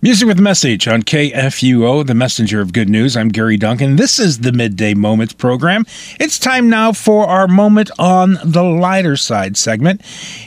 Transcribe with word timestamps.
Music 0.00 0.28
with 0.28 0.38
Message 0.38 0.86
on 0.86 1.02
KFUO, 1.02 2.06
the 2.06 2.14
messenger 2.14 2.60
of 2.60 2.72
good 2.72 2.88
news. 2.88 3.16
I'm 3.16 3.30
Gary 3.30 3.56
Duncan. 3.56 3.96
This 3.96 4.20
is 4.20 4.38
the 4.38 4.52
Midday 4.52 4.94
Moments 4.94 5.32
program. 5.32 5.84
It's 6.20 6.38
time 6.38 6.70
now 6.70 6.92
for 6.92 7.26
our 7.26 7.48
moment 7.48 7.90
on 7.98 8.38
the 8.44 8.62
lighter 8.62 9.16
side 9.16 9.56
segment. 9.56 10.02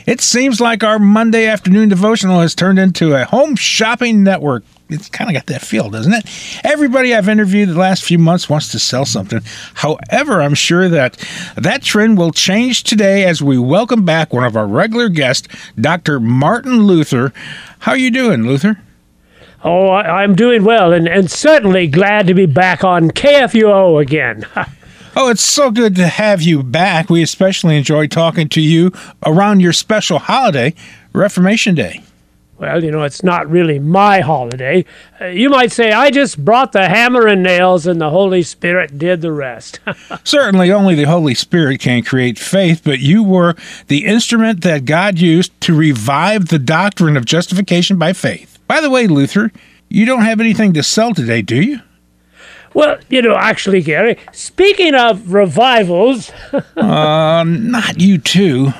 It 0.06 0.22
seems 0.22 0.58
like 0.58 0.82
our 0.82 0.98
Monday 0.98 1.44
afternoon 1.44 1.90
devotional 1.90 2.40
has 2.40 2.54
turned 2.54 2.78
into 2.78 3.14
a 3.14 3.26
home 3.26 3.54
shopping 3.54 4.24
network. 4.24 4.64
It's 4.88 5.10
kind 5.10 5.28
of 5.28 5.34
got 5.34 5.48
that 5.48 5.60
feel, 5.60 5.90
doesn't 5.90 6.14
it? 6.14 6.24
Everybody 6.64 7.14
I've 7.14 7.28
interviewed 7.28 7.68
the 7.68 7.78
last 7.78 8.04
few 8.04 8.18
months 8.18 8.48
wants 8.48 8.72
to 8.72 8.78
sell 8.78 9.04
something. 9.04 9.42
However, 9.74 10.40
I'm 10.40 10.54
sure 10.54 10.88
that 10.88 11.18
that 11.56 11.82
trend 11.82 12.16
will 12.16 12.32
change 12.32 12.84
today 12.84 13.26
as 13.26 13.42
we 13.42 13.58
welcome 13.58 14.06
back 14.06 14.32
one 14.32 14.44
of 14.44 14.56
our 14.56 14.66
regular 14.66 15.10
guests, 15.10 15.46
Dr. 15.78 16.20
Martin 16.20 16.84
Luther. 16.84 17.34
How 17.80 17.92
are 17.92 17.98
you 17.98 18.10
doing, 18.10 18.46
Luther? 18.46 18.78
Oh, 19.64 19.88
I, 19.88 20.24
am 20.24 20.34
doing 20.34 20.64
well 20.64 20.92
and, 20.92 21.06
and 21.06 21.30
certainly 21.30 21.86
glad 21.86 22.26
to 22.26 22.34
be 22.34 22.46
back 22.46 22.82
on 22.82 23.12
KFUO 23.12 24.02
again. 24.02 24.44
oh, 25.16 25.30
it's 25.30 25.44
so 25.44 25.70
good 25.70 25.94
to 25.96 26.08
have 26.08 26.42
you 26.42 26.64
back. 26.64 27.08
We 27.08 27.22
especially 27.22 27.76
enjoy 27.76 28.08
talking 28.08 28.48
to 28.50 28.60
you 28.60 28.92
around 29.24 29.60
your 29.60 29.72
special 29.72 30.18
holiday, 30.18 30.74
Reformation 31.12 31.76
Day. 31.76 32.02
Well, 32.58 32.82
you 32.82 32.90
know, 32.90 33.02
it's 33.02 33.24
not 33.24 33.50
really 33.50 33.78
my 33.78 34.20
holiday. 34.20 34.84
Uh, 35.20 35.26
you 35.26 35.48
might 35.48 35.72
say 35.72 35.90
I 35.90 36.10
just 36.10 36.44
brought 36.44 36.72
the 36.72 36.88
hammer 36.88 37.26
and 37.26 37.42
nails 37.42 37.86
and 37.86 38.00
the 38.00 38.10
Holy 38.10 38.42
Spirit 38.42 38.98
did 38.98 39.20
the 39.20 39.32
rest. 39.32 39.80
Certainly, 40.24 40.70
only 40.70 40.94
the 40.94 41.04
Holy 41.04 41.34
Spirit 41.34 41.80
can 41.80 42.04
create 42.04 42.38
faith, 42.38 42.82
but 42.84 43.00
you 43.00 43.24
were 43.24 43.56
the 43.88 44.06
instrument 44.06 44.60
that 44.62 44.84
God 44.84 45.18
used 45.18 45.60
to 45.62 45.74
revive 45.74 46.48
the 46.48 46.58
doctrine 46.60 47.16
of 47.16 47.24
justification 47.24 47.96
by 47.96 48.12
faith. 48.12 48.51
By 48.72 48.80
the 48.80 48.88
way, 48.88 49.06
Luther, 49.06 49.52
you 49.90 50.06
don't 50.06 50.22
have 50.22 50.40
anything 50.40 50.72
to 50.72 50.82
sell 50.82 51.12
today, 51.12 51.42
do 51.42 51.60
you? 51.60 51.80
Well, 52.72 52.98
you 53.10 53.20
know, 53.20 53.36
actually, 53.36 53.82
Gary, 53.82 54.16
speaking 54.32 54.94
of 54.94 55.34
revivals. 55.34 56.32
uh, 56.78 57.44
not 57.46 58.00
you 58.00 58.16
too. 58.16 58.72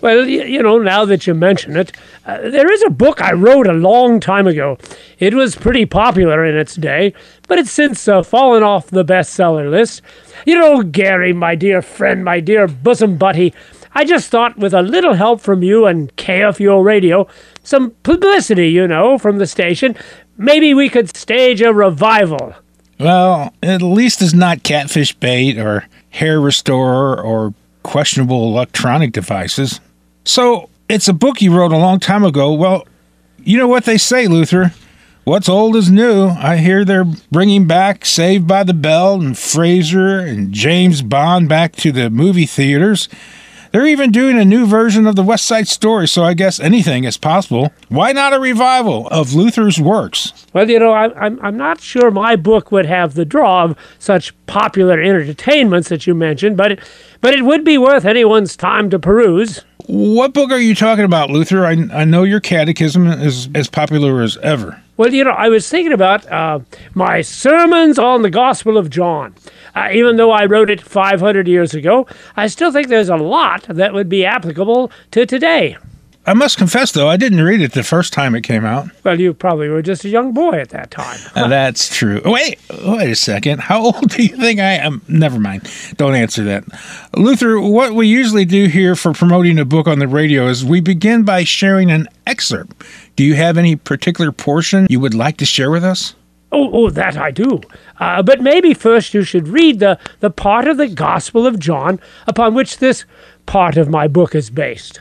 Well, 0.00 0.28
you 0.28 0.62
know, 0.62 0.78
now 0.78 1.04
that 1.06 1.26
you 1.26 1.34
mention 1.34 1.76
it, 1.76 1.90
uh, 2.24 2.50
there 2.50 2.70
is 2.70 2.84
a 2.84 2.90
book 2.90 3.20
I 3.20 3.32
wrote 3.32 3.66
a 3.66 3.72
long 3.72 4.20
time 4.20 4.46
ago. 4.46 4.78
It 5.18 5.34
was 5.34 5.56
pretty 5.56 5.86
popular 5.86 6.44
in 6.44 6.56
its 6.56 6.76
day, 6.76 7.12
but 7.48 7.58
it's 7.58 7.72
since 7.72 8.06
uh, 8.06 8.22
fallen 8.22 8.62
off 8.62 8.90
the 8.90 9.04
bestseller 9.04 9.68
list. 9.68 10.02
You 10.46 10.56
know, 10.56 10.84
Gary, 10.84 11.32
my 11.32 11.56
dear 11.56 11.82
friend, 11.82 12.24
my 12.24 12.38
dear 12.38 12.68
bosom 12.68 13.16
buddy, 13.16 13.54
I 13.94 14.04
just 14.04 14.30
thought 14.30 14.56
with 14.56 14.72
a 14.72 14.82
little 14.82 15.14
help 15.14 15.40
from 15.40 15.62
you 15.62 15.86
and 15.86 16.14
KFUO 16.16 16.84
Radio, 16.84 17.26
some 17.64 17.90
publicity, 18.02 18.68
you 18.68 18.86
know, 18.86 19.18
from 19.18 19.38
the 19.38 19.46
station, 19.46 19.96
maybe 20.36 20.74
we 20.74 20.88
could 20.88 21.14
stage 21.16 21.60
a 21.60 21.72
revival. 21.72 22.54
Well, 22.98 23.52
at 23.62 23.82
least 23.82 24.22
it's 24.22 24.34
not 24.34 24.62
catfish 24.62 25.14
bait 25.14 25.58
or 25.58 25.86
hair 26.10 26.40
restorer 26.40 27.20
or 27.20 27.54
questionable 27.82 28.44
electronic 28.48 29.12
devices. 29.12 29.80
So, 30.24 30.68
it's 30.88 31.08
a 31.08 31.12
book 31.12 31.40
you 31.40 31.56
wrote 31.56 31.72
a 31.72 31.78
long 31.78 32.00
time 32.00 32.24
ago. 32.24 32.52
Well, 32.52 32.86
you 33.38 33.56
know 33.56 33.68
what 33.68 33.84
they 33.84 33.96
say, 33.96 34.26
Luther. 34.26 34.72
What's 35.24 35.48
old 35.48 35.76
is 35.76 35.90
new. 35.90 36.28
I 36.28 36.56
hear 36.56 36.84
they're 36.84 37.06
bringing 37.30 37.66
back 37.66 38.04
Saved 38.04 38.46
by 38.46 38.64
the 38.64 38.74
Bell 38.74 39.20
and 39.20 39.34
Frasier 39.34 40.26
and 40.26 40.52
James 40.52 41.02
Bond 41.02 41.48
back 41.48 41.76
to 41.76 41.92
the 41.92 42.10
movie 42.10 42.46
theaters. 42.46 43.08
They're 43.72 43.86
even 43.86 44.10
doing 44.10 44.36
a 44.36 44.44
new 44.44 44.66
version 44.66 45.06
of 45.06 45.14
the 45.14 45.22
West 45.22 45.44
Side 45.44 45.68
Story, 45.68 46.08
so 46.08 46.24
I 46.24 46.34
guess 46.34 46.58
anything 46.58 47.04
is 47.04 47.16
possible. 47.16 47.72
Why 47.88 48.10
not 48.10 48.32
a 48.32 48.40
revival 48.40 49.06
of 49.08 49.32
Luther's 49.32 49.80
works? 49.80 50.46
Well, 50.52 50.68
you 50.68 50.80
know, 50.80 50.90
I, 50.90 51.14
I'm, 51.14 51.38
I'm 51.40 51.56
not 51.56 51.80
sure 51.80 52.10
my 52.10 52.34
book 52.34 52.72
would 52.72 52.86
have 52.86 53.14
the 53.14 53.24
draw 53.24 53.64
of 53.64 53.78
such 54.00 54.34
popular 54.46 55.00
entertainments 55.00 55.88
that 55.88 56.04
you 56.04 56.16
mentioned, 56.16 56.56
but 56.56 56.72
it, 56.72 56.80
but 57.20 57.32
it 57.32 57.44
would 57.44 57.64
be 57.64 57.78
worth 57.78 58.04
anyone's 58.04 58.56
time 58.56 58.90
to 58.90 58.98
peruse. 58.98 59.64
What 59.86 60.34
book 60.34 60.50
are 60.50 60.58
you 60.58 60.74
talking 60.74 61.04
about, 61.04 61.30
Luther? 61.30 61.64
I, 61.64 61.76
I 61.92 62.04
know 62.04 62.24
your 62.24 62.40
catechism 62.40 63.06
is 63.06 63.48
as 63.54 63.68
popular 63.68 64.20
as 64.20 64.36
ever. 64.38 64.82
Well, 65.00 65.14
you 65.14 65.24
know, 65.24 65.30
I 65.30 65.48
was 65.48 65.66
thinking 65.66 65.94
about 65.94 66.30
uh, 66.30 66.60
my 66.92 67.22
sermons 67.22 67.98
on 67.98 68.20
the 68.20 68.28
Gospel 68.28 68.76
of 68.76 68.90
John. 68.90 69.34
Uh, 69.74 69.88
even 69.94 70.16
though 70.16 70.30
I 70.30 70.44
wrote 70.44 70.68
it 70.68 70.82
500 70.82 71.48
years 71.48 71.72
ago, 71.72 72.06
I 72.36 72.48
still 72.48 72.70
think 72.70 72.88
there's 72.88 73.08
a 73.08 73.16
lot 73.16 73.62
that 73.62 73.94
would 73.94 74.10
be 74.10 74.26
applicable 74.26 74.92
to 75.12 75.24
today. 75.24 75.78
I 76.26 76.34
must 76.34 76.58
confess, 76.58 76.92
though, 76.92 77.08
I 77.08 77.16
didn't 77.16 77.40
read 77.40 77.62
it 77.62 77.72
the 77.72 77.82
first 77.82 78.12
time 78.12 78.34
it 78.34 78.42
came 78.42 78.64
out. 78.64 78.88
Well, 79.04 79.18
you 79.18 79.32
probably 79.32 79.68
were 79.68 79.80
just 79.80 80.04
a 80.04 80.08
young 80.08 80.32
boy 80.32 80.52
at 80.60 80.68
that 80.68 80.90
time. 80.90 81.18
uh, 81.34 81.48
that's 81.48 81.94
true. 81.96 82.20
Wait, 82.24 82.58
wait 82.84 83.10
a 83.10 83.16
second. 83.16 83.60
How 83.60 83.82
old 83.82 84.10
do 84.10 84.22
you 84.22 84.36
think 84.36 84.60
I 84.60 84.72
am? 84.74 85.00
Never 85.08 85.38
mind. 85.40 85.68
Don't 85.96 86.14
answer 86.14 86.44
that. 86.44 86.64
Luther, 87.16 87.58
what 87.58 87.94
we 87.94 88.06
usually 88.06 88.44
do 88.44 88.66
here 88.66 88.94
for 88.94 89.14
promoting 89.14 89.58
a 89.58 89.64
book 89.64 89.86
on 89.88 89.98
the 89.98 90.06
radio 90.06 90.46
is 90.46 90.62
we 90.64 90.80
begin 90.80 91.24
by 91.24 91.42
sharing 91.42 91.90
an 91.90 92.06
excerpt. 92.26 92.84
Do 93.16 93.24
you 93.24 93.34
have 93.34 93.56
any 93.56 93.74
particular 93.74 94.30
portion 94.30 94.86
you 94.90 95.00
would 95.00 95.14
like 95.14 95.38
to 95.38 95.46
share 95.46 95.70
with 95.70 95.84
us? 95.84 96.14
Oh, 96.52 96.70
oh, 96.72 96.90
that 96.90 97.16
I 97.16 97.30
do. 97.30 97.60
Uh, 97.98 98.22
but 98.22 98.40
maybe 98.40 98.74
first 98.74 99.14
you 99.14 99.22
should 99.22 99.48
read 99.48 99.78
the, 99.78 99.98
the 100.18 100.30
part 100.30 100.68
of 100.68 100.76
the 100.76 100.88
Gospel 100.88 101.46
of 101.46 101.58
John 101.58 101.98
upon 102.26 102.54
which 102.54 102.78
this 102.78 103.04
part 103.46 103.76
of 103.76 103.88
my 103.88 104.06
book 104.06 104.34
is 104.34 104.50
based. 104.50 105.00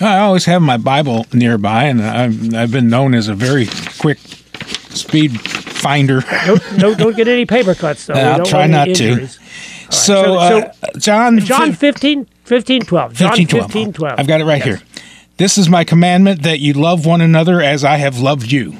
I 0.00 0.18
always 0.18 0.44
have 0.44 0.62
my 0.62 0.76
Bible 0.76 1.26
nearby, 1.32 1.84
and 1.84 2.02
I've, 2.02 2.54
I've 2.54 2.70
been 2.70 2.88
known 2.88 3.14
as 3.14 3.28
a 3.28 3.34
very 3.34 3.66
quick 3.98 4.18
speed 4.18 5.40
finder. 5.40 6.20
don't, 6.46 6.78
don't, 6.78 6.98
don't 6.98 7.16
get 7.16 7.28
any 7.28 7.46
paper 7.46 7.74
cuts, 7.74 8.06
though. 8.06 8.14
I'll 8.14 8.44
try 8.44 8.66
not 8.66 8.88
to. 8.96 9.14
Right, 9.14 9.38
so, 9.90 10.22
so, 10.24 10.38
uh, 10.38 10.72
John, 10.98 11.38
John 11.38 11.72
15, 11.72 12.26
15, 12.44 12.82
12. 12.82 13.14
John 13.14 13.28
15, 13.30 13.46
12. 13.46 13.64
15, 13.66 13.92
12. 13.92 14.20
I've 14.20 14.26
got 14.26 14.40
it 14.40 14.44
right 14.44 14.64
yes. 14.64 14.80
here. 14.80 15.02
This 15.36 15.58
is 15.58 15.68
my 15.68 15.84
commandment 15.84 16.42
that 16.42 16.60
you 16.60 16.72
love 16.72 17.06
one 17.06 17.20
another 17.20 17.60
as 17.60 17.84
I 17.84 17.96
have 17.96 18.18
loved 18.18 18.50
you. 18.50 18.76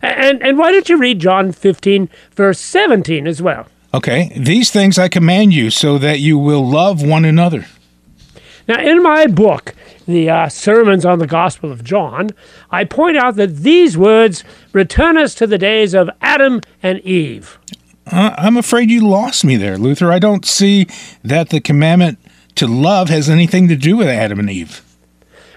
And, 0.00 0.42
and 0.42 0.58
why 0.58 0.72
don't 0.72 0.88
you 0.88 0.98
read 0.98 1.20
John 1.20 1.52
15, 1.52 2.08
verse 2.34 2.58
17 2.58 3.26
as 3.26 3.40
well? 3.40 3.66
Okay. 3.94 4.32
These 4.36 4.70
things 4.70 4.98
I 4.98 5.08
command 5.08 5.54
you 5.54 5.70
so 5.70 5.98
that 5.98 6.18
you 6.18 6.38
will 6.38 6.68
love 6.68 7.02
one 7.02 7.24
another. 7.24 7.66
Now, 8.68 8.80
in 8.80 9.02
my 9.02 9.26
book, 9.26 9.74
the 10.06 10.30
uh, 10.30 10.48
Sermons 10.48 11.04
on 11.04 11.18
the 11.18 11.26
Gospel 11.26 11.72
of 11.72 11.84
John, 11.84 12.30
I 12.70 12.84
point 12.84 13.16
out 13.16 13.36
that 13.36 13.56
these 13.56 13.96
words 13.98 14.44
return 14.72 15.18
us 15.18 15.34
to 15.36 15.46
the 15.46 15.58
days 15.58 15.94
of 15.94 16.10
Adam 16.20 16.60
and 16.82 17.00
Eve. 17.00 17.58
Uh, 18.06 18.34
I'm 18.36 18.56
afraid 18.56 18.90
you 18.90 19.06
lost 19.06 19.44
me 19.44 19.56
there, 19.56 19.78
Luther. 19.78 20.10
I 20.12 20.18
don't 20.18 20.44
see 20.44 20.86
that 21.22 21.50
the 21.50 21.60
commandment 21.60 22.18
to 22.56 22.66
love 22.66 23.08
has 23.08 23.30
anything 23.30 23.68
to 23.68 23.76
do 23.76 23.96
with 23.96 24.08
Adam 24.08 24.38
and 24.38 24.50
Eve. 24.50 24.82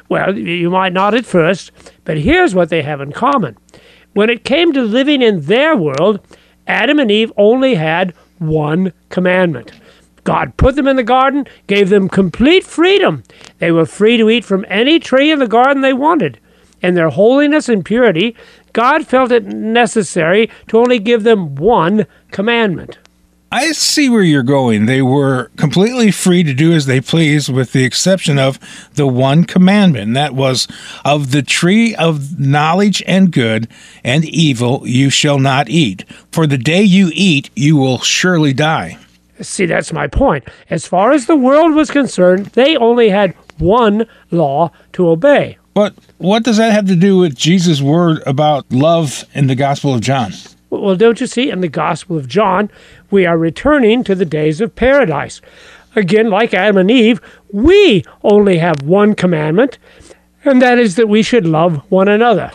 Well, 0.08 0.38
you 0.38 0.70
might 0.70 0.94
not 0.94 1.16
at 1.16 1.26
first, 1.26 1.72
but 2.04 2.18
here's 2.18 2.54
what 2.54 2.70
they 2.70 2.84
have 2.84 3.02
in 3.02 3.12
common. 3.12 3.58
When 4.14 4.30
it 4.30 4.46
came 4.46 4.72
to 4.74 4.82
living 4.82 5.22
in 5.22 5.42
their 5.42 5.76
world, 5.76 6.20
Adam 6.68 7.00
and 7.00 7.12
Eve 7.12 7.34
only 7.38 7.76
had 7.76 8.14
one 8.38 8.94
commandment. 9.10 9.72
God 10.25 10.58
put 10.58 10.75
them 10.75 10.88
in 10.88 10.97
the 10.97 11.03
garden, 11.03 11.47
gave 11.68 11.90
them 11.90 12.09
complete 12.09 12.66
freedom. 12.66 13.24
They 13.59 13.72
were 13.72 13.86
free 13.86 14.18
to 14.18 14.30
eat 14.30 14.44
from 14.44 14.66
any 14.68 15.00
tree 15.00 15.31
in 15.31 15.40
the 15.40 15.47
garden 15.47 15.81
they 15.81 15.94
wanted. 15.94 16.40
In 16.81 16.96
their 16.96 17.09
holiness 17.09 17.69
and 17.69 17.86
purity, 17.86 18.36
God 18.74 19.08
felt 19.08 19.31
it 19.31 19.46
necessary 19.46 20.52
to 20.68 20.80
only 20.80 21.00
give 21.00 21.24
them 21.24 21.56
one 21.56 22.06
commandment. 22.31 22.97
I 23.52 23.72
see 23.72 24.09
where 24.09 24.24
you're 24.24 24.44
going. 24.44 24.86
They 24.86 25.02
were 25.02 25.50
completely 25.56 26.12
free 26.12 26.44
to 26.44 26.53
do 26.53 26.74
as 26.74 26.88
they 26.88 27.00
pleased, 27.00 27.47
with 27.47 27.72
the 27.72 27.86
exception 27.86 28.38
of 28.38 28.59
the 28.96 29.07
one 29.07 29.46
commandment. 29.46 30.07
And 30.07 30.16
that 30.18 30.36
was, 30.36 30.68
Of 31.06 31.31
the 31.31 31.44
tree 31.44 31.96
of 31.96 32.40
knowledge 32.40 33.02
and 33.07 33.31
good 33.31 33.69
and 34.03 34.25
evil 34.25 34.81
you 34.86 35.09
shall 35.09 35.39
not 35.39 35.69
eat. 35.69 36.04
For 36.31 36.48
the 36.48 36.57
day 36.57 36.81
you 36.81 37.12
eat, 37.13 37.50
you 37.56 37.77
will 37.77 38.00
surely 38.00 38.51
die. 38.51 38.98
See, 39.42 39.66
that's 39.66 39.92
my 39.92 40.08
point. 40.08 40.48
As 40.70 40.88
far 40.88 41.12
as 41.12 41.26
the 41.26 41.36
world 41.36 41.76
was 41.76 41.92
concerned, 41.92 42.48
they 42.48 42.78
only 42.78 43.10
had 43.10 43.36
one 43.58 44.08
law 44.32 44.72
to 44.94 45.10
obey. 45.10 45.58
But 45.74 45.94
what 46.18 46.44
does 46.44 46.58
that 46.58 46.72
have 46.72 46.88
to 46.88 46.96
do 46.96 47.18
with 47.18 47.36
Jesus' 47.36 47.82
word 47.82 48.24
about 48.26 48.72
love 48.72 49.26
in 49.34 49.48
the 49.48 49.56
Gospel 49.56 49.94
of 49.94 50.02
John? 50.02 50.32
Well, 50.70 50.96
don't 50.96 51.20
you 51.20 51.28
see, 51.28 51.50
in 51.50 51.62
the 51.62 51.68
Gospel 51.68 52.18
of 52.18 52.28
John, 52.28 52.70
we 53.12 53.26
are 53.26 53.38
returning 53.38 54.04
to 54.06 54.16
the 54.16 54.26
days 54.26 54.62
of 54.62 54.76
paradise. 54.76 55.42
Again, 55.96 56.30
like 56.30 56.54
Adam 56.54 56.78
and 56.78 56.92
Eve, 56.92 57.22
we 57.52 58.04
only 58.24 58.58
have 58.58 58.82
one 58.84 59.16
commandment, 59.16 59.78
and 60.44 60.62
that 60.62 60.80
is 60.80 60.96
that 60.96 61.08
we 61.08 61.22
should 61.22 61.46
love 61.46 61.78
one 61.90 62.08
another. 62.08 62.52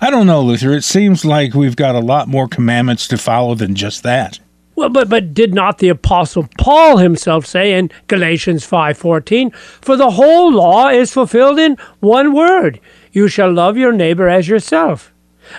I 0.00 0.10
don't 0.10 0.26
know, 0.26 0.42
Luther. 0.42 0.72
It 0.72 0.84
seems 0.84 1.24
like 1.24 1.54
we've 1.54 1.76
got 1.76 1.94
a 1.94 2.00
lot 2.00 2.28
more 2.28 2.48
commandments 2.48 3.08
to 3.08 3.18
follow 3.18 3.54
than 3.54 3.74
just 3.74 4.02
that. 4.02 4.38
Well, 4.76 4.88
but 4.88 5.08
but 5.08 5.34
did 5.34 5.54
not 5.54 5.78
the 5.78 5.88
apostle 5.88 6.48
Paul 6.58 6.96
himself 6.98 7.46
say 7.46 7.74
in 7.74 7.90
Galatians 8.08 8.64
5:14, 8.66 9.50
"For 9.80 9.96
the 9.96 10.10
whole 10.10 10.52
law 10.52 10.88
is 10.88 11.12
fulfilled 11.12 11.58
in 11.58 11.76
one 12.00 12.32
word: 12.32 12.80
you 13.12 13.28
shall 13.28 13.52
love 13.52 13.76
your 13.76 13.92
neighbor 13.92 14.28
as 14.28 14.48
yourself." 14.48 15.12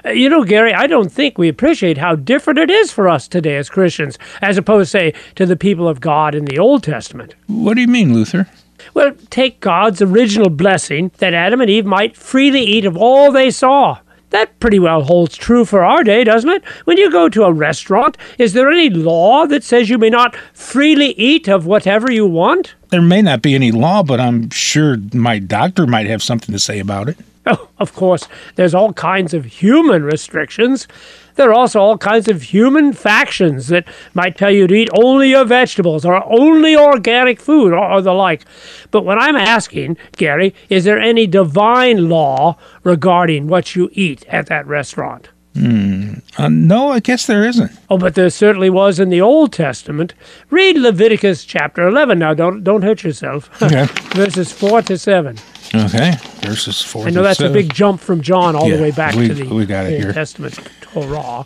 Uh, 0.06 0.10
You 0.10 0.30
know, 0.30 0.44
Gary, 0.44 0.74
I 0.74 0.88
don't 0.88 1.12
think 1.12 1.38
we 1.38 1.48
appreciate 1.48 1.98
how 2.00 2.16
different 2.16 2.60
it 2.60 2.72
is 2.72 2.92
for 2.92 3.08
us 3.08 3.28
today 3.28 3.56
as 3.56 3.70
Christians, 3.70 4.18
as 4.42 4.58
opposed, 4.58 4.90
say, 4.90 5.14
to 5.36 5.46
the 5.46 5.56
people 5.56 5.88
of 5.88 6.02
God 6.02 6.34
in 6.36 6.46
the 6.46 6.58
Old 6.60 6.84
Testament. 6.84 7.36
What 7.48 7.76
do 7.76 7.82
you 7.82 7.88
mean, 7.88 8.14
Luther? 8.14 8.48
Well, 8.94 9.14
take 9.30 9.60
God's 9.62 10.02
original 10.02 10.50
blessing 10.50 11.12
that 11.20 11.34
Adam 11.34 11.62
and 11.62 11.70
Eve 11.70 11.86
might 11.86 12.18
freely 12.18 12.62
eat 12.62 12.86
of 12.86 12.98
all 12.98 13.32
they 13.32 13.50
saw. 13.52 14.00
That 14.36 14.60
pretty 14.60 14.80
well 14.80 15.02
holds 15.04 15.38
true 15.38 15.64
for 15.64 15.82
our 15.82 16.04
day, 16.04 16.26
doesn't 16.26 16.50
it? 16.50 16.66
When 16.84 16.98
you 16.98 17.10
go 17.10 17.30
to 17.30 17.46
a 17.46 17.54
restaurant, 17.54 18.18
is 18.38 18.52
there 18.52 18.70
any 18.70 18.90
law 18.90 19.46
that 19.46 19.64
says 19.64 19.90
you 19.90 19.98
may 19.98 20.10
not 20.10 20.36
freely 20.52 21.12
eat 21.12 21.48
of 21.48 21.66
whatever 21.66 22.12
you 22.12 22.26
want? 22.26 22.76
There 22.90 23.02
may 23.02 23.22
not 23.22 23.42
be 23.42 23.56
any 23.56 23.72
law, 23.72 24.04
but 24.04 24.20
I'm 24.20 24.50
sure 24.50 24.98
my 25.14 25.40
doctor 25.40 25.88
might 25.88 26.08
have 26.08 26.24
something 26.24 26.54
to 26.54 26.60
say 26.60 26.80
about 26.80 27.10
it. 27.10 27.18
Oh, 27.48 27.70
of 27.78 27.94
course, 27.94 28.28
there's 28.56 28.74
all 28.74 28.94
kinds 28.94 29.34
of 29.34 29.46
human 29.46 30.04
restrictions. 30.04 30.88
There 31.36 31.50
are 31.50 31.54
also 31.54 31.80
all 31.80 31.98
kinds 31.98 32.28
of 32.28 32.42
human 32.42 32.94
factions 32.94 33.68
that 33.68 33.88
might 34.14 34.38
tell 34.38 34.50
you 34.50 34.66
to 34.68 34.74
eat 34.74 34.90
only 34.94 35.30
your 35.30 35.46
vegetables 35.46 36.06
or 36.06 36.24
only 36.26 36.76
organic 36.76 37.40
food 37.40 37.74
or, 37.74 37.84
or 37.84 38.02
the 38.02 38.14
like. 38.14 38.46
But 38.90 39.04
what 39.06 39.20
I'm 39.20 39.36
asking, 39.36 39.98
Gary, 40.18 40.56
is 40.70 40.86
there 40.86 41.00
any 41.00 41.28
divine 41.28 42.10
law 42.10 42.58
regarding 42.84 43.48
what 43.48 43.76
you 43.76 43.90
eat 43.94 44.26
at 44.28 44.48
that 44.48 44.66
restaurant? 44.66 45.30
Uh, 45.58 46.50
no, 46.50 46.92
I 46.92 47.00
guess 47.00 47.28
there 47.28 47.46
isn't. 47.46 47.72
Oh, 47.90 47.98
but 47.98 48.16
there 48.16 48.30
certainly 48.30 48.70
was 48.70 49.00
in 49.00 49.10
the 49.10 49.22
Old 49.22 49.54
Testament. 49.54 50.14
Read 50.50 50.78
Leviticus 50.78 51.46
chapter 51.46 51.88
11 51.88 52.20
now. 52.20 52.34
Don't 52.34 52.64
don't 52.64 52.82
hurt 52.82 53.04
yourself. 53.04 53.50
Okay. 53.62 53.86
Verses 54.14 54.52
4 54.52 54.82
to 54.84 54.98
7. 54.98 55.38
Okay. 55.74 56.16
Verses 56.42 56.82
4 56.82 57.08
I 57.08 57.10
know 57.10 57.22
to 57.22 57.22
that's 57.24 57.40
a 57.40 57.50
big 57.50 57.74
jump 57.74 58.00
from 58.02 58.22
John 58.22 58.56
all 58.56 58.68
Yeah, 58.70 58.78
the 58.78 58.82
way 58.84 58.92
back 58.92 59.16
we- 59.16 59.28
to 59.30 59.34
the 59.34 59.46
we 59.56 59.66
got 59.66 59.86
it 59.86 59.94
Old 59.94 60.04
here. 60.04 60.14
Testament 60.14 60.60
Torah. 60.82 61.46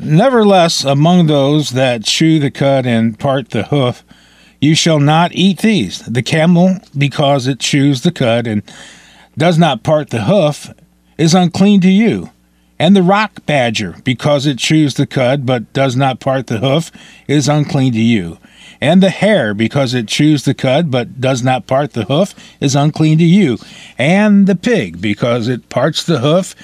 Nevertheless, 0.00 0.84
among 0.84 1.26
those 1.26 1.70
that 1.70 2.04
chew 2.04 2.38
the 2.38 2.50
cud 2.50 2.86
and 2.86 3.18
part 3.18 3.50
the 3.50 3.64
hoof, 3.64 4.02
you 4.60 4.74
shall 4.74 5.00
not 5.00 5.32
eat 5.34 5.58
these. 5.58 6.00
The 6.00 6.22
camel, 6.22 6.78
because 6.96 7.46
it 7.46 7.60
chews 7.60 8.02
the 8.02 8.12
cud 8.12 8.46
and 8.46 8.62
does 9.36 9.58
not 9.58 9.82
part 9.82 10.10
the 10.10 10.22
hoof, 10.24 10.70
is 11.18 11.34
unclean 11.34 11.80
to 11.82 11.90
you. 11.90 12.30
And 12.82 12.96
the 12.96 13.02
rock 13.04 13.46
badger, 13.46 13.94
because 14.02 14.44
it 14.44 14.58
chews 14.58 14.94
the 14.94 15.06
cud 15.06 15.46
but 15.46 15.72
does 15.72 15.94
not 15.94 16.18
part 16.18 16.48
the 16.48 16.58
hoof, 16.58 16.90
is 17.28 17.48
unclean 17.48 17.92
to 17.92 18.00
you. 18.00 18.38
And 18.80 19.00
the 19.00 19.10
hare, 19.10 19.54
because 19.54 19.94
it 19.94 20.08
chews 20.08 20.42
the 20.42 20.52
cud 20.52 20.90
but 20.90 21.20
does 21.20 21.44
not 21.44 21.68
part 21.68 21.92
the 21.92 22.06
hoof, 22.06 22.34
is 22.60 22.74
unclean 22.74 23.18
to 23.18 23.24
you. 23.24 23.58
And 23.98 24.48
the 24.48 24.56
pig, 24.56 25.00
because 25.00 25.46
it 25.46 25.68
parts 25.68 26.02
the 26.02 26.18
hoof 26.18 26.56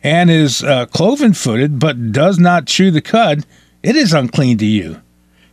and 0.00 0.30
is 0.30 0.62
uh, 0.62 0.86
cloven 0.86 1.34
footed 1.34 1.80
but 1.80 2.12
does 2.12 2.38
not 2.38 2.68
chew 2.68 2.92
the 2.92 3.02
cud, 3.02 3.44
it 3.82 3.96
is 3.96 4.12
unclean 4.12 4.58
to 4.58 4.66
you. 4.66 5.02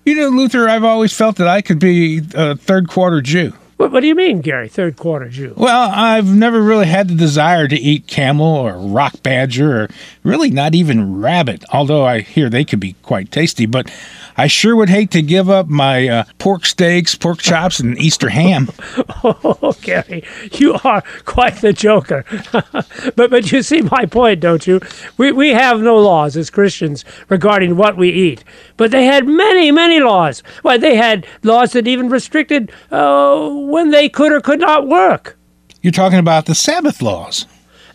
You 0.06 0.14
know, 0.14 0.30
Luther, 0.30 0.70
I've 0.70 0.84
always 0.84 1.18
felt 1.18 1.38
that 1.38 1.48
I 1.48 1.64
could 1.64 1.80
be 1.80 2.22
a 2.36 2.56
third 2.56 2.90
quarter 2.90 3.22
Jew. 3.22 3.54
What, 3.82 3.94
what 3.94 4.02
do 4.02 4.08
you 4.08 4.14
mean, 4.14 4.42
Gary? 4.42 4.70
Third 4.70 4.96
quarter 4.96 5.28
Jew? 5.28 5.56
Well, 5.58 5.90
I've 5.92 6.28
never 6.28 6.62
really 6.62 6.86
had 6.86 7.08
the 7.08 7.16
desire 7.16 7.68
to 7.68 7.76
eat 7.76 8.06
camel 8.06 8.46
or 8.46 8.78
rock 8.78 9.24
badger 9.24 9.86
or 9.86 9.90
really 10.24 10.52
not 10.52 10.76
even 10.76 11.20
rabbit, 11.20 11.64
although 11.74 12.06
I 12.06 12.20
hear 12.20 12.48
they 12.48 12.64
could 12.64 12.80
be 12.80 12.94
quite 13.02 13.32
tasty. 13.32 13.66
But 13.66 13.90
I 14.38 14.48
sure 14.48 14.76
would 14.76 14.90
hate 14.90 15.12
to 15.12 15.22
give 15.22 15.50
up 15.50 15.68
my 15.68 16.08
uh, 16.08 16.24
pork 16.38 16.66
steaks, 16.66 17.16
pork 17.16 17.40
chops, 17.40 17.80
and 17.80 17.98
Easter 17.98 18.30
ham. 18.30 18.70
Oh, 19.24 19.76
Gary, 19.82 20.24
you 20.54 20.80
are 20.84 21.04
quite 21.26 21.58
the 21.58 21.74
joker. 21.74 22.26
but 22.52 23.30
but 23.30 23.52
you 23.52 23.62
see 23.62 23.82
my 23.82 24.06
point, 24.08 24.40
don't 24.40 24.66
you? 24.66 24.80
We 25.18 25.32
we 25.32 25.50
have 25.50 25.80
no 25.80 25.98
laws 25.98 26.36
as 26.36 26.50
Christians 26.50 27.06
regarding 27.30 27.78
what 27.78 27.98
we 27.98 28.10
eat, 28.10 28.44
but 28.78 28.90
they 28.90 29.06
had 29.06 29.28
many 29.28 29.72
many 29.72 30.00
laws. 30.00 30.42
Why 30.64 30.78
they 30.78 30.96
had 30.96 31.28
laws 31.44 31.74
that 31.74 31.88
even 31.88 32.10
restricted 32.10 32.72
uh, 32.92 33.48
when 33.72 33.90
they 33.90 34.10
could 34.10 34.32
or 34.32 34.42
could 34.42 34.60
not 34.60 34.88
work. 34.88 35.38
You're 35.82 35.92
talking 35.92 36.20
about 36.20 36.46
the 36.46 36.56
Sabbath 36.56 37.02
laws. 37.02 37.46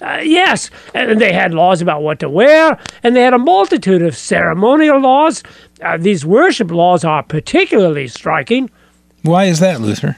Uh, 0.00 0.20
yes, 0.23 0.70
and 0.94 1.20
they 1.20 1.32
had 1.32 1.55
laws 1.55 1.81
about 1.81 2.02
what 2.02 2.19
to 2.20 2.28
wear, 2.28 2.78
and 3.02 3.17
they 3.17 3.23
had 3.23 3.32
a 3.32 3.38
multitude 3.38 4.02
of 4.02 4.17
ceremonial 4.17 5.00
laws. 5.00 5.43
Uh, 5.81 5.96
these 5.96 6.26
worship 6.26 6.70
laws 6.70 7.05
are 7.05 7.23
particularly 7.23 8.06
striking. 8.08 8.70
Why 9.23 9.44
is 9.44 9.61
that, 9.61 9.81
Luther? 9.81 10.17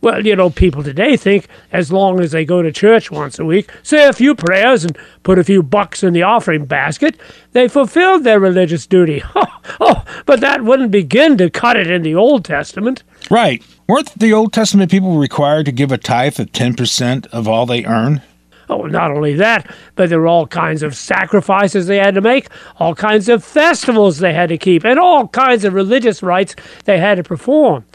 Well, 0.00 0.26
you 0.26 0.34
know, 0.34 0.50
people 0.50 0.82
today 0.82 1.16
think 1.16 1.46
as 1.70 1.92
long 1.92 2.18
as 2.18 2.32
they 2.32 2.44
go 2.44 2.60
to 2.60 2.72
church 2.72 3.12
once 3.12 3.38
a 3.38 3.44
week, 3.44 3.70
say 3.84 4.08
a 4.08 4.12
few 4.12 4.34
prayers, 4.34 4.84
and 4.84 4.98
put 5.22 5.38
a 5.38 5.44
few 5.44 5.62
bucks 5.62 6.02
in 6.02 6.12
the 6.12 6.24
offering 6.24 6.64
basket, 6.64 7.20
they 7.52 7.68
fulfilled 7.68 8.24
their 8.24 8.40
religious 8.40 8.84
duty. 8.88 9.22
oh, 9.80 10.04
but 10.26 10.40
that 10.40 10.64
wouldn't 10.64 10.90
begin 10.90 11.38
to 11.38 11.48
cut 11.48 11.76
it 11.76 11.88
in 11.88 12.02
the 12.02 12.16
Old 12.16 12.44
Testament. 12.44 13.04
Right. 13.32 13.64
Weren't 13.88 14.12
the 14.18 14.34
Old 14.34 14.52
Testament 14.52 14.90
people 14.90 15.16
required 15.16 15.64
to 15.64 15.72
give 15.72 15.90
a 15.90 15.96
tithe 15.96 16.38
of 16.38 16.52
10% 16.52 17.26
of 17.28 17.48
all 17.48 17.64
they 17.64 17.82
earn? 17.86 18.20
Oh, 18.68 18.82
not 18.82 19.10
only 19.10 19.32
that, 19.36 19.74
but 19.94 20.10
there 20.10 20.20
were 20.20 20.26
all 20.26 20.46
kinds 20.46 20.82
of 20.82 20.94
sacrifices 20.94 21.86
they 21.86 21.96
had 21.96 22.14
to 22.14 22.20
make, 22.20 22.48
all 22.76 22.94
kinds 22.94 23.30
of 23.30 23.42
festivals 23.42 24.18
they 24.18 24.34
had 24.34 24.50
to 24.50 24.58
keep, 24.58 24.84
and 24.84 24.98
all 24.98 25.28
kinds 25.28 25.64
of 25.64 25.72
religious 25.72 26.22
rites 26.22 26.54
they 26.84 26.98
had 26.98 27.14
to 27.14 27.22
perform. 27.22 27.86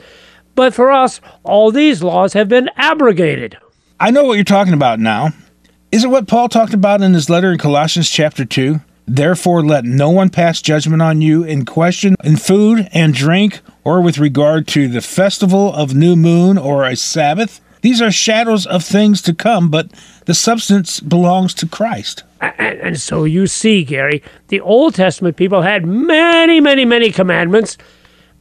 But 0.56 0.74
for 0.74 0.92
us, 0.92 1.22
all 1.44 1.70
these 1.70 2.02
laws 2.02 2.34
have 2.34 2.50
been 2.50 2.72
abrogated. 2.76 3.60
I 4.00 4.10
know 4.10 4.24
what 4.24 4.38
you're 4.38 4.44
talking 4.44 4.74
about 4.74 5.00
now. 5.00 5.34
Is 5.92 6.04
it 6.04 6.10
what 6.10 6.28
Paul 6.28 6.50
talked 6.50 6.74
about 6.74 7.04
in 7.04 7.14
his 7.14 7.30
letter 7.30 7.52
in 7.52 7.60
Colossians 7.60 8.10
chapter 8.10 8.44
2? 8.44 8.82
Therefore, 9.06 9.64
let 9.64 9.86
no 9.86 10.10
one 10.10 10.30
pass 10.30 10.62
judgment 10.62 11.02
on 11.02 11.22
you 11.22 11.44
in 11.44 11.64
question 11.64 12.16
in 12.24 12.38
food 12.38 12.90
and 12.92 13.14
drink, 13.14 13.62
or 13.88 14.02
with 14.02 14.18
regard 14.18 14.68
to 14.68 14.90
the 14.90 15.00
festival 15.00 15.74
of 15.74 15.96
new 15.96 16.14
moon 16.14 16.58
or 16.58 16.84
a 16.84 16.94
Sabbath. 16.94 17.62
These 17.80 18.02
are 18.02 18.12
shadows 18.12 18.66
of 18.66 18.84
things 18.84 19.22
to 19.22 19.34
come, 19.34 19.70
but 19.70 19.90
the 20.26 20.34
substance 20.34 21.00
belongs 21.00 21.54
to 21.54 21.66
Christ. 21.66 22.24
And, 22.42 22.82
and 22.82 23.00
so 23.00 23.24
you 23.24 23.48
see, 23.48 23.86
Gary, 23.86 24.22
the 24.50 24.60
Old 24.60 24.94
Testament 24.94 25.38
people 25.38 25.62
had 25.62 25.86
many, 25.86 26.60
many, 26.60 26.84
many 26.84 27.12
commandments, 27.12 27.78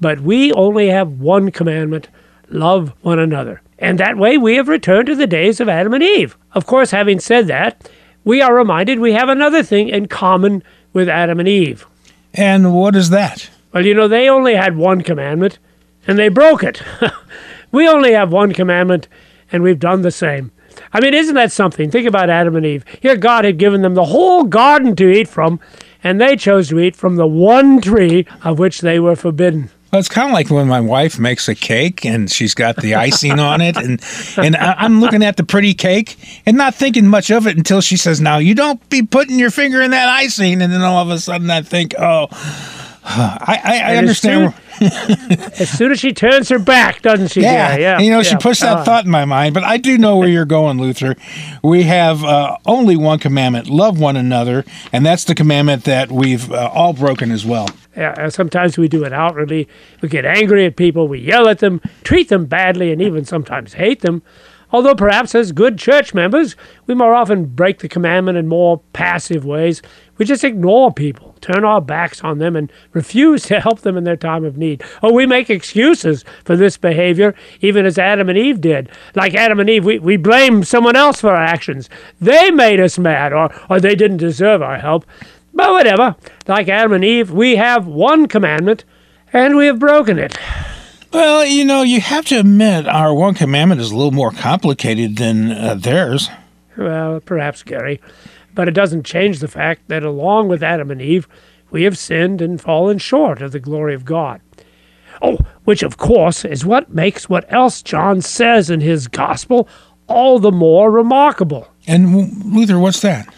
but 0.01 0.21
we 0.21 0.53
only 0.55 0.89
have 0.89 1.21
one 1.21 1.53
commandment 1.53 2.09
love 2.49 2.93
one 3.03 3.21
another. 3.21 3.63
And 3.79 4.01
that 4.01 4.19
way 4.19 4.37
we 4.37 4.57
have 4.57 4.67
returned 4.67 5.07
to 5.07 5.15
the 5.15 5.29
days 5.29 5.61
of 5.61 5.69
Adam 5.69 5.95
and 5.95 6.03
Eve. 6.03 6.37
Of 6.55 6.67
course, 6.67 6.91
having 6.91 7.21
said 7.21 7.47
that, 7.47 7.89
we 8.25 8.43
are 8.43 8.53
reminded 8.53 8.99
we 8.99 9.13
have 9.13 9.29
another 9.29 9.63
thing 9.63 9.91
in 9.91 10.09
common 10.09 10.65
with 10.93 11.09
Adam 11.09 11.39
and 11.39 11.49
Eve. 11.49 11.87
And 12.35 12.75
what 12.75 12.97
is 12.97 13.11
that? 13.11 13.49
Well, 13.77 13.85
you 13.85 13.93
know, 13.93 14.09
they 14.09 14.31
only 14.31 14.55
had 14.55 14.79
one 14.79 15.03
commandment, 15.03 15.59
and 16.07 16.19
they 16.19 16.31
broke 16.31 16.63
it. 16.63 16.83
we 17.73 17.87
only 17.87 18.15
have 18.15 18.33
one 18.33 18.55
commandment, 18.55 19.07
and 19.53 19.63
we've 19.63 19.79
done 19.79 20.01
the 20.01 20.11
same. 20.11 20.51
I 20.95 21.01
mean, 21.01 21.13
isn't 21.13 21.35
that 21.35 21.53
something? 21.53 21.91
Think 21.91 22.09
about 22.09 22.31
Adam 22.31 22.57
and 22.57 22.65
Eve. 22.65 22.87
Here, 23.03 23.17
God 23.17 23.45
had 23.45 23.59
given 23.59 23.83
them 23.83 23.93
the 23.93 24.07
whole 24.07 24.45
garden 24.45 24.97
to 24.97 25.11
eat 25.13 25.29
from, 25.29 25.61
and 26.03 26.19
they 26.19 26.37
chose 26.37 26.71
to 26.71 26.81
eat 26.81 26.97
from 26.97 27.17
the 27.17 27.27
one 27.27 27.83
tree 27.83 28.27
of 28.43 28.59
which 28.59 28.81
they 28.81 28.99
were 28.99 29.15
forbidden. 29.15 29.69
Well, 29.93 30.01
it's 30.01 30.09
kind 30.09 30.31
of 30.31 30.33
like 30.33 30.49
when 30.49 30.69
my 30.69 30.81
wife 30.81 31.19
makes 31.19 31.47
a 31.47 31.55
cake 31.55 32.07
and 32.07 32.31
she's 32.31 32.55
got 32.55 32.77
the 32.77 32.95
icing 32.95 33.39
on 33.39 33.61
it, 33.61 33.77
and 33.77 34.03
and 34.39 34.57
I'm 34.57 35.03
looking 35.03 35.23
at 35.23 35.37
the 35.37 35.45
pretty 35.45 35.75
cake 35.75 36.17
and 36.47 36.57
not 36.57 36.75
thinking 36.75 37.07
much 37.07 37.31
of 37.31 37.47
it 37.47 37.59
until 37.59 37.83
she 37.83 37.99
says, 37.99 38.23
"Now 38.23 38.39
you 38.39 38.55
don't 38.55 38.89
be 38.89 39.03
putting 39.03 39.39
your 39.39 39.51
finger 39.51 39.83
in 39.83 39.91
that 39.91 40.09
icing," 40.09 40.63
and 40.63 40.73
then 40.73 40.81
all 40.81 41.03
of 41.03 41.11
a 41.11 41.19
sudden 41.19 41.51
I 41.51 41.61
think, 41.61 41.95
"Oh, 41.99 42.29
I 43.09 43.61
I, 43.65 43.93
I 43.93 43.97
understand." 43.97 44.55
As 44.81 45.71
soon 45.71 45.91
as 45.91 45.99
she 46.01 46.13
turns 46.13 46.51
her 46.51 46.59
back, 46.59 47.01
doesn't 47.01 47.29
she? 47.29 47.41
Yeah, 47.41 47.77
yeah. 47.77 47.99
you 47.99 48.11
know, 48.11 48.23
she 48.23 48.33
yeah. 48.33 48.39
puts 48.39 48.61
that 48.61 48.79
Uh, 48.79 48.85
thought 48.85 49.07
in 49.07 49.11
my 49.11 49.25
mind, 49.25 49.55
but 49.55 49.65
I 49.65 49.79
do 49.79 49.97
know 49.97 50.19
where 50.19 50.29
you're 50.29 50.45
going, 50.45 50.79
Luther. 50.79 51.17
We 51.63 51.85
have 51.85 52.23
uh, 52.23 52.59
only 52.67 52.95
one 52.95 53.19
commandment: 53.19 53.69
love 53.71 53.99
one 53.99 54.17
another, 54.17 54.67
and 54.93 55.07
that's 55.07 55.25
the 55.25 55.35
commandment 55.35 55.85
that 55.85 56.13
we've 56.13 56.53
uh, 56.53 56.71
all 56.75 56.93
broken 56.93 57.31
as 57.33 57.47
well. 57.47 57.69
Yeah, 57.97 58.29
sometimes 58.29 58.77
we 58.77 58.89
do 58.89 59.05
it 59.05 59.15
outwardly. 59.15 59.67
We 60.03 60.11
get 60.11 60.27
angry 60.27 60.67
at 60.67 60.77
people, 60.77 61.09
we 61.09 61.21
yell 61.21 61.49
at 61.49 61.61
them, 61.61 61.81
treat 62.05 62.29
them 62.29 62.45
badly, 62.45 62.93
and 62.93 63.01
even 63.01 63.25
sometimes 63.25 63.75
hate 63.75 64.01
them. 64.01 64.23
Although 64.73 64.95
perhaps 64.95 65.35
as 65.35 65.53
good 65.53 65.79
church 65.79 66.13
members, 66.13 66.55
we 66.87 66.95
more 66.95 67.15
often 67.15 67.47
break 67.47 67.79
the 67.79 67.89
commandment 67.89 68.37
in 68.37 68.47
more 68.49 68.83
passive 68.93 69.47
ways. 69.47 69.81
We 70.19 70.27
just 70.27 70.45
ignore 70.45 70.93
people, 70.93 71.26
turn 71.47 71.65
our 71.65 71.81
backs 71.81 72.23
on 72.23 72.39
them, 72.39 72.57
and 72.57 72.73
refuse 72.93 73.45
to 73.45 73.61
help 73.61 73.81
them 73.81 73.97
in 73.97 74.05
their 74.05 74.17
time 74.17 74.45
of 74.45 74.57
need. 74.57 74.83
Or 75.03 75.13
we 75.13 75.27
make 75.27 75.49
excuses 75.49 76.25
for 76.45 76.57
this 76.57 76.77
behavior, 76.77 77.35
even 77.61 77.87
as 77.87 77.99
Adam 77.99 78.29
and 78.29 78.39
Eve 78.39 78.61
did. 78.61 78.91
Like 79.15 79.35
Adam 79.35 79.61
and 79.61 79.71
Eve, 79.71 79.85
we, 79.85 79.99
we 79.99 80.17
blame 80.17 80.65
someone 80.65 80.97
else 80.97 81.21
for 81.21 81.31
our 81.31 81.43
actions. 81.43 81.89
They 82.21 82.51
made 82.51 82.81
us 82.81 82.99
mad, 82.99 83.33
or, 83.33 83.55
or 83.71 83.81
they 83.81 83.95
didn't 83.95 84.17
deserve 84.19 84.63
our 84.63 84.79
help. 84.79 85.07
But 85.55 85.73
whatever, 85.73 86.17
like 86.47 86.69
Adam 86.69 86.93
and 86.93 87.05
Eve, 87.05 87.31
we 87.31 87.57
have 87.57 87.87
one 87.87 88.27
commandment, 88.27 88.85
and 89.33 89.57
we 89.57 89.67
have 89.67 89.79
broken 89.79 90.19
it. 90.19 90.37
Well, 91.13 91.47
you 91.47 91.65
know, 91.65 91.83
you 91.83 92.01
have 92.01 92.27
to 92.27 92.41
admit 92.41 92.87
our 92.87 93.15
one 93.15 93.35
commandment 93.35 93.81
is 93.81 93.91
a 93.91 93.97
little 93.97 94.13
more 94.13 94.33
complicated 94.33 95.17
than 95.17 95.51
uh, 95.51 95.75
theirs. 95.75 96.29
Well, 96.77 97.21
perhaps, 97.21 97.63
Gary. 97.63 98.03
But 98.57 98.67
it 98.67 98.75
doesn't 98.75 99.07
change 99.07 99.39
the 99.39 99.47
fact 99.47 99.83
that 99.87 100.03
along 100.03 100.49
with 100.49 100.65
Adam 100.65 100.91
and 100.91 101.01
Eve, 101.01 101.29
we 101.71 101.85
have 101.85 101.97
sinned 101.97 102.41
and 102.41 102.61
fallen 102.61 102.99
short 102.99 103.41
of 103.43 103.53
the 103.53 103.61
glory 103.61 103.95
of 103.95 104.05
God. 104.05 104.41
Oh, 105.23 105.39
which 105.65 105.83
of 105.83 105.99
course 105.99 106.45
is 106.45 106.67
what 106.67 106.93
makes 106.93 107.29
what 107.29 107.51
else 107.53 107.83
John 107.83 108.21
says 108.23 108.71
in 108.71 108.81
his 108.81 109.09
gospel 109.09 109.69
all 110.09 110.39
the 110.39 110.51
more 110.51 110.91
remarkable. 110.91 111.69
And 111.87 112.53
Luther, 112.53 112.79
what's 112.79 113.01
that? 113.01 113.33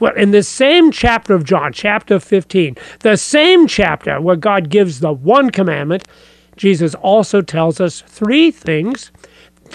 Well, 0.00 0.14
in 0.14 0.32
the 0.32 0.42
same 0.42 0.90
chapter 0.90 1.34
of 1.34 1.44
John, 1.44 1.72
chapter 1.72 2.18
15, 2.20 2.76
the 3.00 3.16
same 3.16 3.66
chapter 3.66 4.20
where 4.20 4.36
God 4.36 4.68
gives 4.68 5.00
the 5.00 5.12
one 5.12 5.50
commandment, 5.50 6.04
Jesus 6.56 6.94
also 6.96 7.40
tells 7.40 7.80
us 7.80 8.02
three 8.06 8.50
things. 8.50 9.12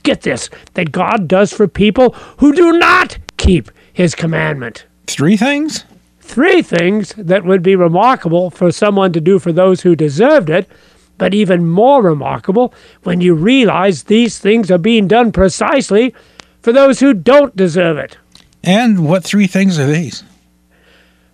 Get 0.04 0.22
this 0.22 0.50
that 0.76 0.92
God 0.92 1.28
does 1.28 1.52
for 1.52 1.68
people 1.68 2.12
who 2.38 2.54
do 2.54 2.74
not 2.74 3.18
keep 3.38 3.72
his 3.98 4.14
commandment. 4.14 4.86
Three 5.08 5.36
things? 5.36 5.84
Three 6.20 6.62
things 6.62 7.16
that 7.18 7.44
would 7.44 7.64
be 7.64 7.76
remarkable 7.76 8.52
for 8.52 8.72
someone 8.72 9.12
to 9.14 9.20
do 9.20 9.40
for 9.40 9.52
those 9.52 9.82
who 9.82 9.96
deserved 9.96 10.52
it, 10.52 10.70
but 11.18 11.34
even 11.34 11.66
more 11.66 12.04
remarkable 12.04 12.76
when 13.02 13.22
you 13.22 13.34
realize 13.34 14.04
these 14.04 14.38
things 14.38 14.70
are 14.70 14.78
being 14.78 15.08
done 15.08 15.32
precisely 15.32 16.14
for 16.62 16.72
those 16.72 17.00
who 17.00 17.16
don't 17.16 17.56
deserve 17.56 17.98
it. 17.98 18.20
And 18.64 19.04
what 19.04 19.24
three 19.24 19.48
things 19.48 19.80
are 19.80 19.88
these? 19.88 20.24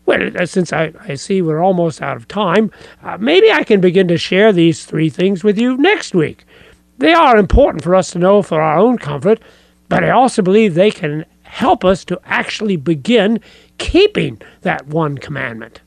Well, 0.06 0.32
uh, 0.40 0.46
since 0.46 0.72
I, 0.72 0.94
I 1.02 1.16
see 1.16 1.42
we're 1.42 1.62
almost 1.62 2.02
out 2.02 2.16
of 2.16 2.30
time, 2.30 2.72
uh, 3.04 3.18
maybe 3.18 3.52
I 3.52 3.66
can 3.66 3.82
begin 3.82 4.08
to 4.08 4.18
share 4.18 4.54
these 4.54 4.86
three 4.86 5.10
things 5.10 5.44
with 5.44 5.58
you 5.58 5.76
next 5.76 6.16
week. 6.16 6.46
They 6.98 7.14
are 7.14 7.36
important 7.36 7.84
for 7.84 7.94
us 7.94 8.12
to 8.12 8.20
know 8.20 8.42
for 8.42 8.62
our 8.62 8.78
own 8.78 9.00
comfort, 9.00 9.42
but 9.90 10.06
I 10.06 10.12
also 10.12 10.42
believe 10.42 10.76
they 10.76 10.92
can 10.92 11.26
help 11.54 11.86
us 11.86 12.04
to 12.04 12.20
actually 12.26 12.76
begin 12.76 13.40
keeping 13.78 14.42
that 14.62 14.88
one 14.88 15.18
commandment. 15.20 15.82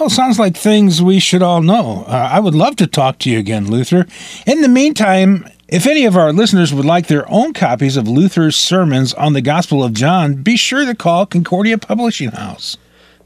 Oh, 0.00 0.08
sounds 0.08 0.38
like 0.38 0.56
things 0.56 1.02
we 1.02 1.20
should 1.20 1.42
all 1.42 1.60
know. 1.60 2.04
Uh, 2.06 2.30
I 2.32 2.40
would 2.40 2.54
love 2.54 2.76
to 2.76 2.86
talk 2.86 3.18
to 3.20 3.30
you 3.30 3.38
again, 3.38 3.70
Luther. 3.70 4.06
In 4.46 4.62
the 4.62 4.68
meantime, 4.68 5.46
if 5.68 5.86
any 5.86 6.06
of 6.06 6.16
our 6.16 6.32
listeners 6.32 6.72
would 6.72 6.86
like 6.86 7.08
their 7.08 7.30
own 7.30 7.52
copies 7.52 7.98
of 7.98 8.08
Luther's 8.08 8.56
sermons 8.56 9.12
on 9.14 9.34
the 9.34 9.42
Gospel 9.42 9.84
of 9.84 9.92
John, 9.92 10.42
be 10.42 10.56
sure 10.56 10.86
to 10.86 10.94
call 10.94 11.26
Concordia 11.26 11.76
Publishing 11.76 12.30
House. 12.30 12.78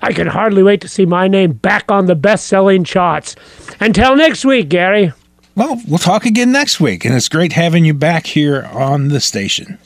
I 0.02 0.12
can 0.12 0.26
hardly 0.26 0.64
wait 0.64 0.80
to 0.80 0.88
see 0.88 1.06
my 1.06 1.28
name 1.28 1.52
back 1.52 1.90
on 1.90 2.06
the 2.06 2.14
best 2.16 2.46
selling 2.46 2.82
charts. 2.82 3.36
Until 3.78 4.16
next 4.16 4.44
week, 4.44 4.68
Gary. 4.70 5.12
Well, 5.54 5.80
we'll 5.86 5.98
talk 5.98 6.24
again 6.26 6.50
next 6.50 6.80
week, 6.80 7.04
and 7.04 7.14
it's 7.14 7.28
great 7.28 7.52
having 7.52 7.84
you 7.84 7.94
back 7.94 8.26
here 8.26 8.68
on 8.72 9.08
the 9.08 9.20
station. 9.20 9.78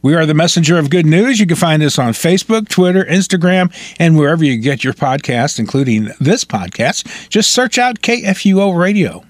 We 0.00 0.14
are 0.14 0.26
the 0.26 0.34
messenger 0.34 0.78
of 0.78 0.90
good 0.90 1.06
news. 1.06 1.40
You 1.40 1.46
can 1.46 1.56
find 1.56 1.82
us 1.82 1.98
on 1.98 2.12
Facebook, 2.12 2.68
Twitter, 2.68 3.04
Instagram, 3.04 3.74
and 3.98 4.16
wherever 4.16 4.44
you 4.44 4.56
get 4.56 4.84
your 4.84 4.94
podcast, 4.94 5.58
including 5.58 6.10
this 6.20 6.44
podcast. 6.44 7.28
Just 7.28 7.50
search 7.50 7.78
out 7.78 8.00
KFUO 8.00 8.78
Radio. 8.78 9.24